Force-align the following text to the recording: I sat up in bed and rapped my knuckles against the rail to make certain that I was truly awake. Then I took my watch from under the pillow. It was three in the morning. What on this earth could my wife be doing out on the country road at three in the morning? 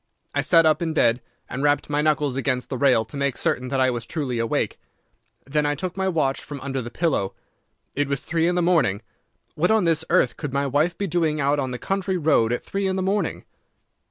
I 0.33 0.41
sat 0.41 0.65
up 0.65 0.81
in 0.81 0.95
bed 0.95 1.21
and 1.47 1.61
rapped 1.61 1.87
my 1.87 2.01
knuckles 2.01 2.35
against 2.35 2.71
the 2.71 2.77
rail 2.79 3.05
to 3.05 3.15
make 3.15 3.37
certain 3.37 3.67
that 3.67 3.79
I 3.79 3.91
was 3.91 4.07
truly 4.07 4.39
awake. 4.39 4.79
Then 5.45 5.63
I 5.63 5.75
took 5.75 5.95
my 5.95 6.07
watch 6.07 6.41
from 6.43 6.59
under 6.61 6.81
the 6.81 6.89
pillow. 6.89 7.35
It 7.93 8.07
was 8.07 8.23
three 8.23 8.47
in 8.47 8.55
the 8.55 8.63
morning. 8.63 9.03
What 9.53 9.69
on 9.69 9.83
this 9.83 10.03
earth 10.09 10.37
could 10.37 10.53
my 10.53 10.65
wife 10.65 10.97
be 10.97 11.05
doing 11.05 11.39
out 11.39 11.59
on 11.59 11.69
the 11.69 11.77
country 11.77 12.17
road 12.17 12.51
at 12.51 12.63
three 12.63 12.87
in 12.87 12.95
the 12.95 13.03
morning? 13.03 13.45